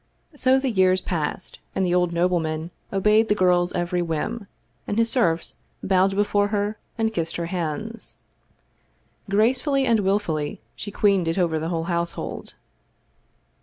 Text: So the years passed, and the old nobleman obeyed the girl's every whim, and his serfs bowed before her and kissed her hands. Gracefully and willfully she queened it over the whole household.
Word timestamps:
So 0.35 0.57
the 0.59 0.71
years 0.71 0.99
passed, 0.99 1.59
and 1.75 1.85
the 1.85 1.93
old 1.93 2.11
nobleman 2.11 2.71
obeyed 2.91 3.29
the 3.29 3.35
girl's 3.35 3.71
every 3.73 4.01
whim, 4.01 4.47
and 4.87 4.97
his 4.97 5.11
serfs 5.11 5.53
bowed 5.83 6.15
before 6.15 6.47
her 6.47 6.79
and 6.97 7.13
kissed 7.13 7.35
her 7.35 7.45
hands. 7.45 8.15
Gracefully 9.29 9.85
and 9.85 9.99
willfully 9.99 10.59
she 10.75 10.89
queened 10.89 11.27
it 11.27 11.37
over 11.37 11.59
the 11.59 11.69
whole 11.69 11.83
household. 11.83 12.55